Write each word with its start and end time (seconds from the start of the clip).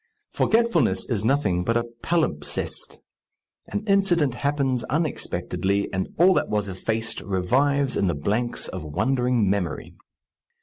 Forgetfulness 0.33 1.05
is 1.11 1.23
nothing 1.23 1.63
but 1.63 1.77
a 1.77 1.85
palimpsest: 2.01 2.97
an 3.67 3.83
incident 3.85 4.33
happens 4.33 4.83
unexpectedly, 4.85 5.93
and 5.93 6.07
all 6.17 6.33
that 6.33 6.49
was 6.49 6.67
effaced 6.67 7.21
revives 7.21 7.95
in 7.95 8.07
the 8.07 8.15
blanks 8.15 8.67
of 8.67 8.81
wondering 8.83 9.47
memory. 9.47 9.93